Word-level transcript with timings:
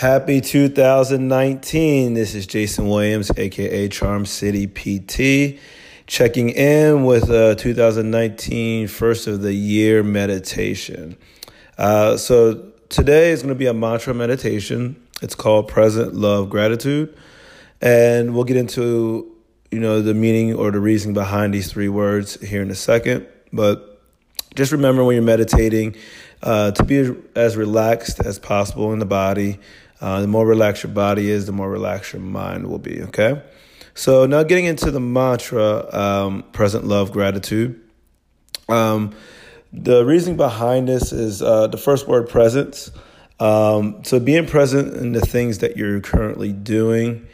Happy 0.00 0.40
2019. 0.40 2.14
This 2.14 2.34
is 2.34 2.46
Jason 2.46 2.88
Williams, 2.88 3.30
aka 3.36 3.86
Charm 3.88 4.24
City 4.24 4.66
PT, 4.66 5.60
checking 6.06 6.48
in 6.48 7.04
with 7.04 7.28
a 7.28 7.54
2019 7.56 8.88
first 8.88 9.26
of 9.26 9.42
the 9.42 9.52
year 9.52 10.02
meditation. 10.02 11.18
Uh, 11.76 12.16
so 12.16 12.70
today 12.88 13.30
is 13.30 13.42
going 13.42 13.52
to 13.52 13.58
be 13.58 13.66
a 13.66 13.74
mantra 13.74 14.14
meditation. 14.14 14.96
It's 15.20 15.34
called 15.34 15.68
Present 15.68 16.14
Love 16.14 16.48
Gratitude. 16.48 17.14
And 17.82 18.34
we'll 18.34 18.44
get 18.44 18.56
into, 18.56 19.30
you 19.70 19.80
know, 19.80 20.00
the 20.00 20.14
meaning 20.14 20.54
or 20.54 20.70
the 20.70 20.80
reason 20.80 21.12
behind 21.12 21.52
these 21.52 21.70
three 21.70 21.90
words 21.90 22.40
here 22.40 22.62
in 22.62 22.70
a 22.70 22.74
second. 22.74 23.26
But 23.52 24.00
just 24.54 24.72
remember 24.72 25.04
when 25.04 25.16
you're 25.16 25.22
meditating 25.22 25.94
uh, 26.42 26.70
to 26.70 26.84
be 26.84 27.14
as 27.36 27.58
relaxed 27.58 28.20
as 28.20 28.38
possible 28.38 28.94
in 28.94 28.98
the 28.98 29.04
body. 29.04 29.58
Uh, 30.00 30.20
the 30.20 30.26
more 30.26 30.46
relaxed 30.46 30.82
your 30.82 30.92
body 30.92 31.30
is, 31.30 31.46
the 31.46 31.52
more 31.52 31.70
relaxed 31.70 32.12
your 32.12 32.22
mind 32.22 32.66
will 32.66 32.78
be. 32.78 33.02
Okay. 33.02 33.42
So 33.94 34.24
now 34.26 34.42
getting 34.42 34.64
into 34.64 34.90
the 34.90 35.00
mantra, 35.00 35.86
um, 35.94 36.42
present 36.52 36.84
love, 36.86 37.12
gratitude. 37.12 37.80
Um, 38.68 39.14
the 39.72 40.04
reasoning 40.04 40.36
behind 40.36 40.88
this 40.88 41.12
is 41.12 41.42
uh, 41.42 41.66
the 41.66 41.76
first 41.76 42.08
word, 42.08 42.28
presence. 42.28 42.90
Um, 43.38 44.02
so 44.04 44.20
being 44.20 44.46
present 44.46 44.94
in 44.94 45.12
the 45.12 45.20
things 45.20 45.58
that 45.58 45.76
you're 45.76 46.00
currently 46.00 46.52
doing. 46.52 47.26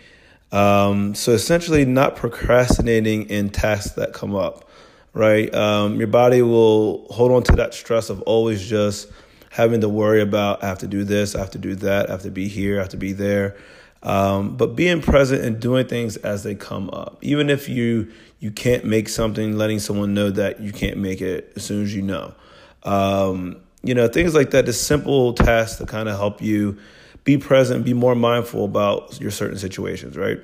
Um, 0.52 1.14
so 1.14 1.32
essentially, 1.32 1.84
not 1.84 2.16
procrastinating 2.16 3.28
in 3.28 3.50
tasks 3.50 3.94
that 3.94 4.12
come 4.12 4.34
up, 4.34 4.68
right? 5.12 5.52
Um, 5.54 5.98
your 5.98 6.06
body 6.06 6.42
will 6.42 7.06
hold 7.10 7.32
on 7.32 7.42
to 7.44 7.52
that 7.56 7.74
stress 7.74 8.10
of 8.10 8.22
always 8.22 8.66
just 8.66 9.10
having 9.56 9.80
to 9.80 9.88
worry 9.88 10.20
about 10.20 10.62
I 10.62 10.66
have 10.66 10.78
to 10.80 10.86
do 10.86 11.02
this, 11.02 11.34
I 11.34 11.38
have 11.38 11.50
to 11.52 11.58
do 11.58 11.74
that, 11.76 12.10
I 12.10 12.12
have 12.12 12.22
to 12.22 12.30
be 12.30 12.46
here, 12.46 12.76
I 12.76 12.82
have 12.82 12.90
to 12.90 12.98
be 12.98 13.12
there. 13.14 13.56
Um, 14.02 14.54
but 14.54 14.76
being 14.76 15.00
present 15.00 15.42
and 15.42 15.58
doing 15.58 15.86
things 15.86 16.18
as 16.18 16.42
they 16.42 16.54
come 16.54 16.90
up, 16.90 17.18
even 17.22 17.48
if 17.48 17.66
you 17.66 18.12
you 18.38 18.50
can't 18.50 18.84
make 18.84 19.08
something, 19.08 19.56
letting 19.56 19.78
someone 19.78 20.12
know 20.12 20.30
that 20.30 20.60
you 20.60 20.72
can't 20.72 20.98
make 20.98 21.22
it 21.22 21.54
as 21.56 21.64
soon 21.64 21.82
as 21.82 21.94
you 21.94 22.02
know. 22.02 22.34
Um, 22.82 23.56
you 23.82 23.94
know, 23.94 24.08
things 24.08 24.34
like 24.34 24.50
that, 24.50 24.66
just 24.66 24.86
simple 24.86 25.32
tasks 25.32 25.78
to 25.78 25.86
kind 25.86 26.10
of 26.10 26.18
help 26.18 26.42
you 26.42 26.76
be 27.24 27.38
present, 27.38 27.82
be 27.82 27.94
more 27.94 28.14
mindful 28.14 28.66
about 28.66 29.18
your 29.20 29.30
certain 29.30 29.58
situations, 29.58 30.18
right? 30.18 30.38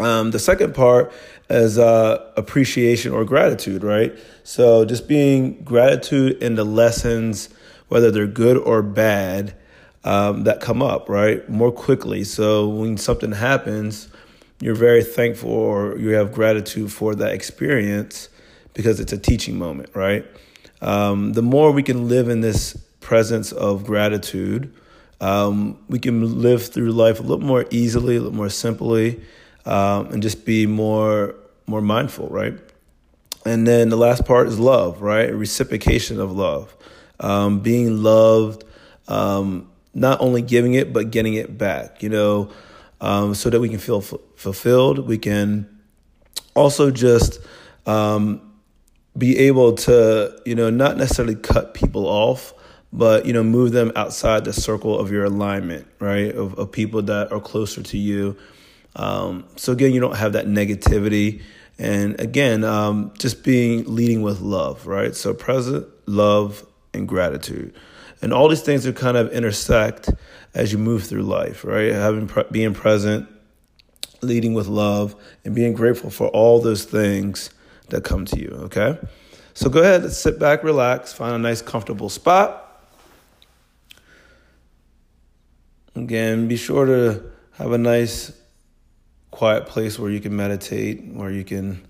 Um, 0.00 0.30
the 0.30 0.38
second 0.38 0.74
part 0.74 1.12
is 1.50 1.78
uh, 1.78 2.32
appreciation 2.36 3.12
or 3.12 3.26
gratitude, 3.26 3.84
right? 3.84 4.18
So 4.42 4.86
just 4.86 5.06
being 5.06 5.62
gratitude 5.64 6.42
in 6.42 6.54
the 6.54 6.64
lessons, 6.64 7.50
whether 7.92 8.10
they're 8.10 8.26
good 8.26 8.56
or 8.56 8.80
bad, 8.82 9.54
um, 10.02 10.44
that 10.44 10.60
come 10.60 10.80
up, 10.80 11.10
right? 11.10 11.46
More 11.48 11.70
quickly. 11.70 12.24
So 12.24 12.66
when 12.66 12.96
something 12.96 13.32
happens, 13.32 14.08
you're 14.60 14.74
very 14.74 15.04
thankful 15.04 15.50
or 15.50 15.98
you 15.98 16.10
have 16.10 16.32
gratitude 16.32 16.90
for 16.90 17.14
that 17.16 17.34
experience 17.34 18.30
because 18.72 18.98
it's 18.98 19.12
a 19.12 19.18
teaching 19.18 19.58
moment, 19.58 19.90
right? 19.94 20.24
Um, 20.80 21.34
the 21.34 21.42
more 21.42 21.70
we 21.70 21.82
can 21.82 22.08
live 22.08 22.30
in 22.30 22.40
this 22.40 22.76
presence 23.00 23.52
of 23.52 23.84
gratitude, 23.84 24.72
um, 25.20 25.78
we 25.88 25.98
can 25.98 26.40
live 26.40 26.66
through 26.66 26.92
life 26.92 27.20
a 27.20 27.22
little 27.22 27.44
more 27.44 27.66
easily, 27.70 28.16
a 28.16 28.20
little 28.20 28.34
more 28.34 28.48
simply, 28.48 29.20
um, 29.66 30.06
and 30.06 30.22
just 30.22 30.46
be 30.46 30.66
more 30.66 31.34
more 31.66 31.82
mindful, 31.82 32.28
right? 32.28 32.58
And 33.44 33.66
then 33.66 33.88
the 33.88 33.96
last 33.96 34.24
part 34.24 34.48
is 34.48 34.58
love, 34.58 35.00
right? 35.00 35.32
Reciprocation 35.32 36.18
of 36.18 36.32
love, 36.32 36.74
um, 37.22 37.60
being 37.60 38.02
loved, 38.02 38.64
um, 39.08 39.70
not 39.94 40.20
only 40.20 40.42
giving 40.42 40.74
it 40.74 40.92
but 40.92 41.10
getting 41.10 41.34
it 41.34 41.56
back. 41.56 42.02
You 42.02 42.10
know, 42.10 42.50
um, 43.00 43.34
so 43.34 43.48
that 43.50 43.60
we 43.60 43.68
can 43.68 43.78
feel 43.78 43.98
f- 43.98 44.14
fulfilled. 44.36 45.06
We 45.06 45.18
can 45.18 45.68
also 46.54 46.90
just 46.90 47.40
um, 47.86 48.52
be 49.16 49.38
able 49.38 49.74
to, 49.74 50.40
you 50.44 50.54
know, 50.54 50.70
not 50.70 50.96
necessarily 50.96 51.34
cut 51.34 51.74
people 51.74 52.06
off, 52.06 52.54
but 52.92 53.26
you 53.26 53.32
know, 53.32 53.42
move 53.42 53.72
them 53.72 53.92
outside 53.96 54.44
the 54.44 54.52
circle 54.52 54.98
of 54.98 55.10
your 55.10 55.24
alignment, 55.24 55.86
right? 55.98 56.34
Of, 56.34 56.58
of 56.58 56.72
people 56.72 57.02
that 57.02 57.32
are 57.32 57.40
closer 57.40 57.82
to 57.82 57.98
you. 57.98 58.36
Um, 58.94 59.46
so 59.56 59.72
again, 59.72 59.92
you 59.92 60.00
don't 60.00 60.16
have 60.16 60.34
that 60.34 60.46
negativity, 60.46 61.42
and 61.78 62.20
again, 62.20 62.62
um, 62.62 63.12
just 63.18 63.42
being 63.42 63.84
leading 63.86 64.20
with 64.22 64.40
love, 64.40 64.86
right? 64.86 65.14
So 65.16 65.32
present, 65.32 65.86
love, 66.06 66.66
and 66.94 67.08
gratitude, 67.08 67.74
and 68.20 68.32
all 68.32 68.48
these 68.48 68.62
things 68.62 68.86
are 68.86 68.92
kind 68.92 69.16
of 69.16 69.32
intersect 69.32 70.10
as 70.54 70.72
you 70.72 70.78
move 70.78 71.04
through 71.04 71.22
life, 71.22 71.64
right? 71.64 71.92
Having 71.92 72.30
being 72.50 72.74
present, 72.74 73.28
leading 74.20 74.54
with 74.54 74.66
love, 74.66 75.16
and 75.44 75.54
being 75.54 75.72
grateful 75.72 76.10
for 76.10 76.28
all 76.28 76.60
those 76.60 76.84
things 76.84 77.50
that 77.88 78.04
come 78.04 78.24
to 78.26 78.38
you. 78.38 78.50
Okay, 78.64 78.98
so 79.54 79.68
go 79.68 79.80
ahead, 79.80 80.10
sit 80.12 80.38
back, 80.38 80.62
relax, 80.62 81.12
find 81.12 81.34
a 81.34 81.38
nice, 81.38 81.62
comfortable 81.62 82.08
spot. 82.08 82.58
Again, 85.94 86.48
be 86.48 86.56
sure 86.56 86.86
to 86.86 87.22
have 87.52 87.72
a 87.72 87.78
nice, 87.78 88.32
quiet 89.30 89.66
place 89.66 89.98
where 89.98 90.10
you 90.10 90.20
can 90.20 90.34
meditate, 90.34 91.04
where 91.04 91.30
you 91.30 91.44
can 91.44 91.86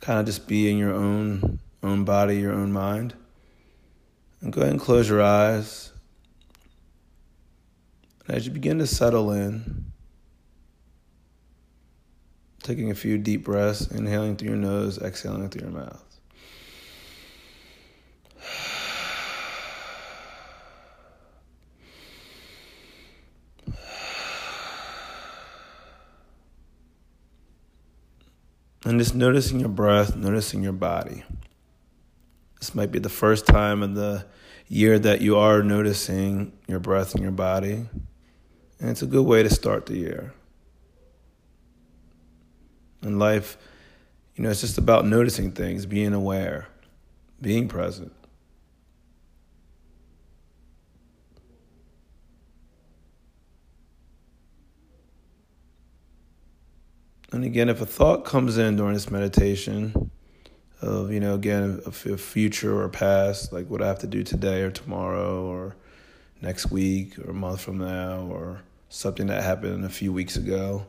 kind 0.00 0.18
of 0.18 0.26
just 0.26 0.48
be 0.48 0.70
in 0.70 0.76
your 0.76 0.92
own 0.92 1.60
own 1.84 2.04
body, 2.04 2.38
your 2.38 2.52
own 2.52 2.72
mind. 2.72 3.14
And 4.42 4.52
go 4.52 4.60
ahead 4.60 4.72
and 4.72 4.80
close 4.80 5.08
your 5.08 5.22
eyes. 5.22 5.92
And 8.26 8.36
as 8.36 8.44
you 8.44 8.52
begin 8.52 8.78
to 8.80 8.86
settle 8.86 9.30
in, 9.30 9.92
taking 12.62 12.90
a 12.90 12.94
few 12.94 13.18
deep 13.18 13.44
breaths, 13.44 13.86
inhaling 13.86 14.36
through 14.36 14.48
your 14.48 14.56
nose, 14.56 14.98
exhaling 14.98 15.48
through 15.48 15.62
your 15.62 15.70
mouth. 15.70 16.04
And 28.84 28.98
just 28.98 29.14
noticing 29.14 29.60
your 29.60 29.68
breath, 29.68 30.16
noticing 30.16 30.64
your 30.64 30.72
body. 30.72 31.22
This 32.62 32.76
might 32.76 32.92
be 32.92 33.00
the 33.00 33.08
first 33.08 33.44
time 33.44 33.82
in 33.82 33.94
the 33.94 34.24
year 34.68 34.96
that 34.96 35.20
you 35.20 35.36
are 35.36 35.64
noticing 35.64 36.52
your 36.68 36.78
breath 36.78 37.12
and 37.12 37.20
your 37.20 37.32
body. 37.32 37.88
And 38.78 38.88
it's 38.88 39.02
a 39.02 39.06
good 39.06 39.26
way 39.26 39.42
to 39.42 39.50
start 39.50 39.86
the 39.86 39.96
year. 39.96 40.32
In 43.02 43.18
life, 43.18 43.58
you 44.36 44.44
know, 44.44 44.50
it's 44.50 44.60
just 44.60 44.78
about 44.78 45.04
noticing 45.04 45.50
things, 45.50 45.86
being 45.86 46.12
aware, 46.12 46.68
being 47.40 47.66
present. 47.66 48.12
And 57.32 57.44
again, 57.44 57.68
if 57.68 57.80
a 57.80 57.86
thought 57.86 58.24
comes 58.24 58.56
in 58.56 58.76
during 58.76 58.94
this 58.94 59.10
meditation 59.10 60.11
of, 60.82 61.12
you 61.12 61.20
know, 61.20 61.34
again, 61.34 61.80
a, 61.86 61.92
future 61.92 62.82
or 62.82 62.88
past, 62.88 63.52
like 63.52 63.70
what 63.70 63.80
I 63.80 63.86
have 63.86 64.00
to 64.00 64.06
do 64.06 64.24
today 64.24 64.62
or 64.62 64.70
tomorrow 64.70 65.44
or 65.44 65.76
next 66.42 66.70
week 66.70 67.18
or 67.20 67.30
a 67.30 67.34
month 67.34 67.60
from 67.60 67.78
now 67.78 68.26
or 68.28 68.62
something 68.88 69.28
that 69.28 69.42
happened 69.42 69.84
a 69.84 69.88
few 69.88 70.12
weeks 70.12 70.36
ago, 70.36 70.86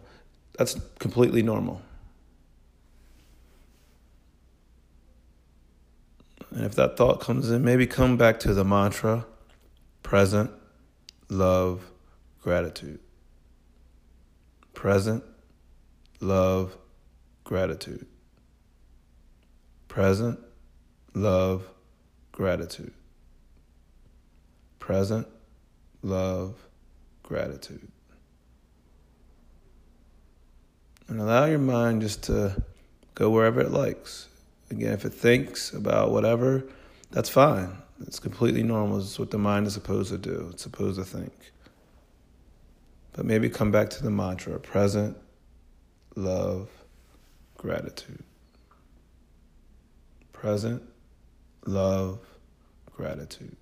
that's 0.58 0.80
completely 1.00 1.44
normal. 1.44 1.82
And 6.50 6.66
if 6.66 6.76
that 6.76 6.98
thought 6.98 7.20
comes 7.20 7.50
in, 7.50 7.64
maybe 7.64 7.88
come 7.88 8.18
back 8.18 8.40
to 8.42 8.54
the 8.54 8.66
mantra 8.66 9.26
present, 10.02 10.52
love, 11.30 11.90
gratitude. 12.42 13.00
Present, 14.74 15.24
love, 16.20 16.78
gratitude. 17.44 18.06
Present, 19.94 20.40
love, 21.14 21.70
gratitude. 22.32 22.96
Present, 24.80 25.28
love, 26.02 26.56
gratitude. 27.22 27.88
And 31.08 31.22
allow 31.22 31.46
your 31.46 31.60
mind 31.60 32.02
just 32.02 32.24
to 32.24 32.64
go 33.14 33.30
wherever 33.30 33.62
it 33.62 33.70
likes. 33.70 34.30
Again, 34.72 34.94
if 34.94 35.06
it 35.06 35.14
thinks 35.14 35.72
about 35.72 36.10
whatever, 36.10 36.64
that's 37.12 37.30
fine. 37.30 37.78
It's 38.02 38.18
completely 38.18 38.64
normal. 38.64 38.98
It's 38.98 39.20
what 39.20 39.30
the 39.30 39.38
mind 39.38 39.68
is 39.68 39.76
supposed 39.76 40.10
to 40.10 40.18
do. 40.18 40.50
It's 40.54 40.64
supposed 40.64 40.98
to 40.98 41.06
think. 41.06 41.34
But 43.12 43.26
maybe 43.26 43.48
come 43.48 43.70
back 43.70 43.92
to 43.92 44.02
the 44.02 44.10
mantra 44.10 44.60
present, 44.60 45.16
love, 46.16 46.68
gratitude 47.58 48.24
present, 50.44 50.84
love, 51.66 52.20
gratitude. 52.98 53.56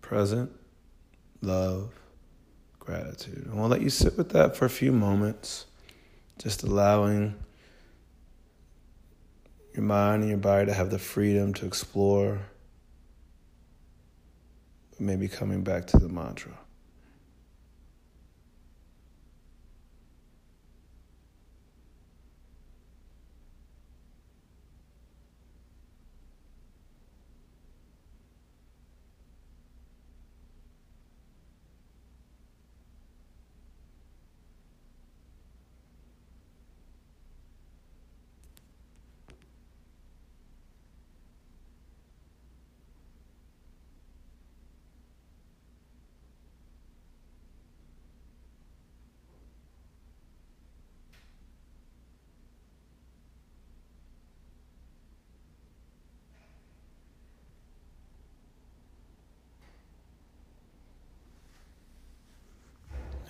Present, 0.00 0.50
love, 1.42 1.90
gratitude. 2.80 3.44
And 3.44 3.56
we'll 3.56 3.68
let 3.68 3.82
you 3.82 3.90
sit 3.90 4.16
with 4.16 4.30
that 4.30 4.56
for 4.56 4.64
a 4.64 4.70
few 4.70 4.92
moments, 4.92 5.66
just 6.38 6.62
allowing 6.62 7.34
your 9.74 9.84
mind 9.84 10.22
and 10.22 10.30
your 10.30 10.38
body 10.38 10.66
to 10.66 10.72
have 10.72 10.90
the 10.90 10.98
freedom 10.98 11.52
to 11.54 11.66
explore, 11.66 12.40
maybe 14.98 15.26
coming 15.28 15.62
back 15.62 15.86
to 15.88 15.98
the 15.98 16.08
mantra. 16.08 16.52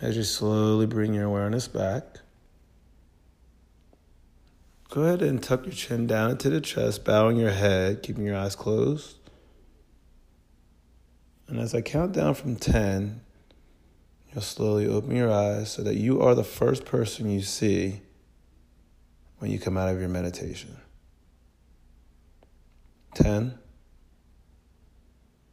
As 0.00 0.17
you 0.17 0.23
slowly 0.23 0.87
bring 0.87 1.14
your 1.14 1.25
awareness 1.25 1.69
back, 1.69 2.05
go 4.91 5.02
ahead 5.02 5.23
and 5.23 5.43
tuck 5.43 5.64
your 5.64 5.75
chin 5.75 6.06
down 6.06 6.32
into 6.32 6.50
the 6.50 6.61
chest, 6.61 7.05
bowing 7.05 7.37
your 7.37 7.52
head, 7.52 8.02
keeping 8.02 8.25
your 8.25 8.37
eyes 8.37 8.56
closed. 8.56 9.17
And 11.49 11.58
as 11.58 11.75
I 11.75 11.81
count 11.81 12.12
down 12.12 12.35
from 12.35 12.56
10, 12.56 13.20
you'll 14.32 14.43
slowly 14.43 14.87
open 14.87 15.14
your 15.14 15.32
eyes 15.32 15.70
so 15.70 15.82
that 15.82 15.96
you 15.96 16.20
are 16.20 16.35
the 16.35 16.44
first 16.44 16.85
person 16.85 17.31
you 17.31 17.43
see 17.43 18.02
when 19.38 19.50
you 19.50 19.58
come 19.58 19.76
out 19.76 19.88
of 19.88 20.00
your 20.00 20.08
meditation. 20.08 20.76
10, 23.14 23.58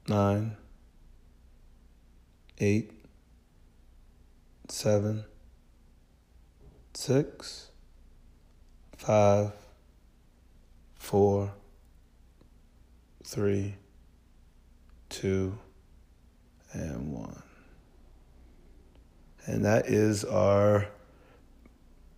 9, 0.07 0.57
8, 2.57 3.00
seven, 4.71 5.25
six, 6.94 7.69
five, 8.95 9.51
four, 10.95 11.51
three, 13.23 13.75
two, 15.09 15.57
and 16.71 17.12
one. 17.12 17.44
And 19.45 19.65
that 19.65 19.88
is 19.88 20.23
our 20.23 20.88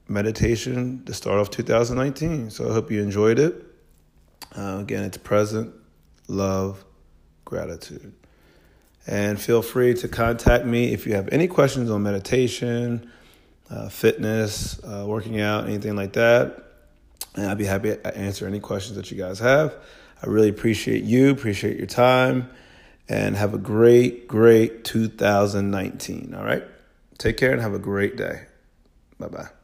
meditation 0.07 1.03
to 1.05 1.13
start 1.13 1.39
off 1.39 1.49
2019. 1.49 2.51
So 2.51 2.69
I 2.69 2.73
hope 2.73 2.91
you 2.91 3.01
enjoyed 3.01 3.39
it. 3.39 3.65
Uh, 4.55 4.77
again, 4.81 5.03
it's 5.03 5.17
present, 5.17 5.73
love, 6.27 6.85
gratitude. 7.45 8.13
And 9.05 9.39
feel 9.39 9.61
free 9.61 9.93
to 9.95 10.07
contact 10.07 10.65
me 10.65 10.93
if 10.93 11.05
you 11.05 11.13
have 11.13 11.27
any 11.31 11.47
questions 11.47 11.89
on 11.89 12.03
meditation, 12.03 13.11
uh, 13.69 13.89
fitness, 13.89 14.81
uh, 14.83 15.05
working 15.07 15.41
out, 15.41 15.65
anything 15.65 15.95
like 15.95 16.13
that. 16.13 16.63
And 17.35 17.47
I'd 17.47 17.57
be 17.57 17.65
happy 17.65 17.89
to 17.89 18.17
answer 18.17 18.47
any 18.47 18.59
questions 18.59 18.95
that 18.95 19.11
you 19.11 19.17
guys 19.17 19.39
have. 19.39 19.75
I 20.21 20.27
really 20.27 20.49
appreciate 20.49 21.03
you, 21.03 21.31
appreciate 21.31 21.77
your 21.77 21.87
time, 21.87 22.49
and 23.09 23.35
have 23.35 23.53
a 23.53 23.57
great, 23.57 24.27
great 24.27 24.85
2019. 24.85 26.33
All 26.35 26.45
right? 26.45 26.63
Take 27.17 27.37
care 27.37 27.51
and 27.51 27.61
have 27.61 27.73
a 27.73 27.79
great 27.79 28.15
day. 28.15 28.45
Bye 29.19 29.27
bye. 29.27 29.62